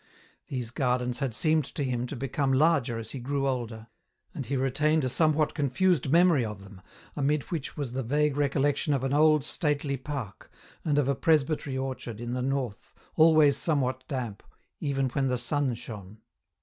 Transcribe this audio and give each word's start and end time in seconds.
These 0.47 0.71
gardens 0.71 1.19
had 1.19 1.31
seemed 1.31 1.63
to 1.63 1.83
him 1.83 2.07
to 2.07 2.15
become 2.15 2.51
larger 2.53 2.97
as 2.97 3.11
he 3.11 3.19
grew 3.19 3.47
older, 3.47 3.85
and 4.33 4.43
he 4.47 4.57
retained 4.57 5.05
a 5.05 5.09
somewhat 5.09 5.53
con 5.53 5.69
fused 5.69 6.09
memory 6.09 6.43
of 6.43 6.63
them, 6.63 6.81
amid 7.15 7.43
which 7.51 7.77
was 7.77 7.91
the 7.91 8.01
vague 8.01 8.35
recollec 8.35 8.77
tion 8.77 8.95
of 8.95 9.03
an 9.03 9.13
old 9.13 9.43
stately 9.43 9.97
park, 9.97 10.49
and 10.83 10.97
of 10.97 11.07
a 11.07 11.13
presbytery 11.13 11.77
orchard 11.77 12.19
in 12.19 12.33
the 12.33 12.41
north, 12.41 12.95
always 13.15 13.57
somewhat 13.57 14.03
damp, 14.07 14.41
even 14.79 15.07
when 15.09 15.27
the 15.27 15.37
sun 15.37 15.75
shone. 15.75 16.17